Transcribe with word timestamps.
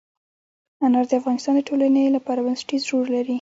انار 0.85 1.05
د 1.09 1.11
افغانستان 1.19 1.53
د 1.57 1.61
ټولنې 1.69 2.03
لپاره 2.15 2.39
بنسټيز 2.45 2.83
رول 2.91 3.07
لري. 3.15 3.29